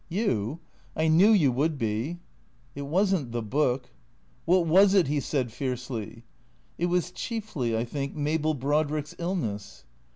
[0.09, 0.59] "You?
[0.95, 2.17] I knew you would be.""
[2.75, 3.91] It was n't the book.""
[4.47, 6.23] Wliat was it?" he said fiercely."
[6.79, 9.85] It was chiefly, I think, Mabel Brodrick's illness."